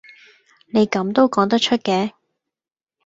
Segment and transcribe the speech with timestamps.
[0.73, 2.13] 你咁都講得出嘅